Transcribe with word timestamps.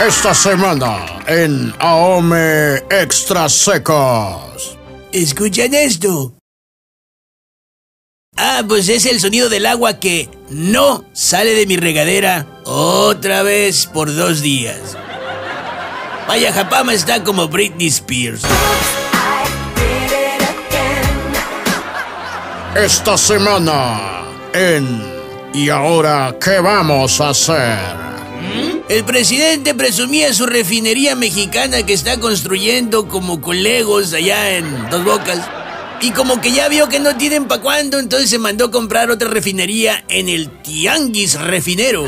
Esta 0.00 0.32
semana 0.32 1.04
en 1.26 1.74
Aome 1.78 2.76
Extra 2.88 3.50
Secos. 3.50 4.78
¿Escuchan 5.12 5.74
esto? 5.74 6.32
Ah, 8.34 8.62
pues 8.66 8.88
es 8.88 9.04
el 9.04 9.20
sonido 9.20 9.50
del 9.50 9.66
agua 9.66 10.00
que 10.00 10.30
no 10.48 11.04
sale 11.12 11.50
de 11.50 11.66
mi 11.66 11.76
regadera 11.76 12.46
otra 12.64 13.42
vez 13.42 13.84
por 13.84 14.14
dos 14.14 14.40
días. 14.40 14.96
Vaya, 16.26 16.50
Japama 16.50 16.94
está 16.94 17.22
como 17.22 17.48
Britney 17.48 17.88
Spears. 17.88 18.40
Esta 22.74 23.18
semana 23.18 24.24
en 24.54 25.19
¿Y 25.52 25.68
ahora 25.68 26.36
qué 26.42 26.60
vamos 26.60 27.20
a 27.20 27.30
hacer? 27.30 27.78
El 28.88 29.04
presidente 29.04 29.74
presumía 29.74 30.32
su 30.32 30.46
refinería 30.46 31.16
mexicana 31.16 31.84
que 31.84 31.92
está 31.92 32.18
construyendo 32.20 33.08
como 33.08 33.40
colegos 33.40 34.12
allá 34.12 34.56
en 34.56 34.90
Dos 34.90 35.04
Bocas. 35.04 35.40
Y 36.02 36.12
como 36.12 36.40
que 36.40 36.52
ya 36.52 36.68
vio 36.68 36.88
que 36.88 37.00
no 37.00 37.16
tienen 37.16 37.46
pa' 37.46 37.60
cuándo, 37.60 37.98
entonces 37.98 38.30
se 38.30 38.38
mandó 38.38 38.70
comprar 38.70 39.10
otra 39.10 39.28
refinería 39.28 40.04
en 40.08 40.28
el 40.28 40.48
Tianguis 40.48 41.38
Refinero. 41.40 42.04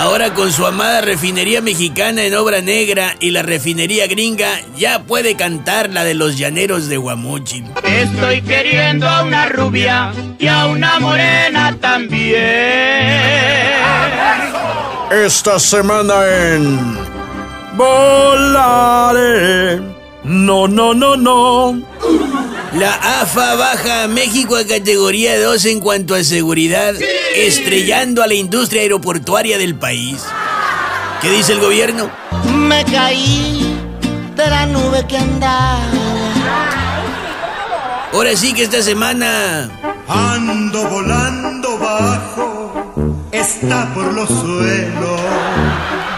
Ahora 0.00 0.32
con 0.32 0.50
su 0.50 0.64
amada 0.64 1.02
refinería 1.02 1.60
mexicana 1.60 2.22
en 2.22 2.34
obra 2.34 2.62
negra 2.62 3.16
y 3.20 3.32
la 3.32 3.42
refinería 3.42 4.06
gringa, 4.06 4.48
ya 4.74 5.02
puede 5.02 5.36
cantar 5.36 5.90
la 5.90 6.04
de 6.04 6.14
los 6.14 6.38
llaneros 6.38 6.88
de 6.88 6.96
Guamuchil. 6.96 7.66
Estoy 7.84 8.40
queriendo 8.40 9.06
a 9.06 9.24
una 9.24 9.50
rubia 9.50 10.10
y 10.38 10.46
a 10.46 10.68
una 10.68 10.98
morena 11.00 11.76
también. 11.82 12.40
Esta 15.10 15.58
semana 15.58 16.14
en 16.54 16.96
Volaré. 17.76 19.82
No, 20.24 20.66
no, 20.66 20.94
no, 20.94 21.14
no. 21.14 21.78
La 22.74 23.20
AFA 23.20 23.56
baja 23.56 24.04
a 24.04 24.08
México 24.08 24.56
a 24.56 24.64
categoría 24.64 25.40
2 25.40 25.64
en 25.66 25.80
cuanto 25.80 26.14
a 26.14 26.22
seguridad, 26.22 26.94
estrellando 27.34 28.22
a 28.22 28.28
la 28.28 28.34
industria 28.34 28.82
aeroportuaria 28.82 29.58
del 29.58 29.74
país. 29.74 30.22
¿Qué 31.20 31.30
dice 31.30 31.52
el 31.52 31.60
gobierno? 31.60 32.10
Me 32.54 32.84
caí 32.84 33.76
de 34.36 34.46
la 34.46 34.66
nube 34.66 35.04
que 35.08 35.18
andaba. 35.18 35.82
Ahora 38.12 38.36
sí 38.36 38.52
que 38.52 38.62
esta 38.62 38.82
semana 38.82 39.70
Ando 40.08 40.88
volando 40.88 41.78
bajo, 41.78 43.24
está 43.30 43.92
por 43.94 44.12
los 44.12 44.28
suelos. 44.28 45.20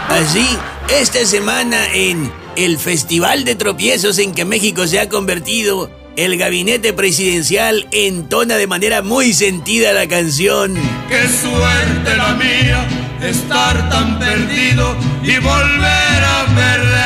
Así, 0.09 0.47
esta 0.89 1.25
semana 1.25 1.77
en 1.93 2.31
el 2.55 2.79
Festival 2.79 3.43
de 3.45 3.55
Tropiezos 3.55 4.17
en 4.19 4.33
que 4.33 4.45
México 4.45 4.87
se 4.87 4.99
ha 4.99 5.09
convertido, 5.09 5.91
el 6.15 6.37
gabinete 6.37 6.93
presidencial 6.93 7.87
entona 7.91 8.55
de 8.55 8.67
manera 8.67 9.01
muy 9.01 9.33
sentida 9.33 9.93
la 9.93 10.07
canción. 10.07 10.75
Qué 11.07 11.27
suerte 11.27 12.15
la 12.15 12.33
mía, 12.33 12.87
estar 13.21 13.89
tan 13.89 14.19
perdido 14.19 14.95
y 15.23 15.37
volver 15.37 16.23
a 16.23 16.45
perder. 16.55 17.03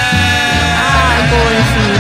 Ay, 0.80 1.30
pobrecito. 1.30 1.97